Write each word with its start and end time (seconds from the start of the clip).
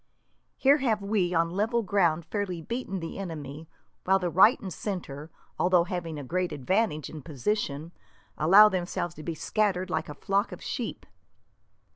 Here 0.57 0.77
have 0.77 1.03
we, 1.03 1.31
on 1.35 1.51
level 1.51 1.83
ground, 1.83 2.25
fairly 2.25 2.59
beaten 2.59 3.01
the 3.01 3.19
enemy, 3.19 3.69
while 4.03 4.17
the 4.17 4.31
right 4.31 4.59
and 4.59 4.73
centre, 4.73 5.29
although 5.59 5.83
having 5.83 6.17
a 6.17 6.23
great 6.23 6.51
advantage 6.51 7.07
in 7.07 7.21
position, 7.21 7.91
allow 8.35 8.67
themselves 8.67 9.13
to 9.13 9.21
be 9.21 9.35
scattered 9.35 9.91
like 9.91 10.09
a 10.09 10.15
flock 10.15 10.51
of 10.51 10.59
sheep." 10.59 11.05